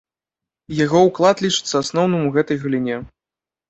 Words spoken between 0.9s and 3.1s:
ўклад лічыцца асноўным у гэтай галіне.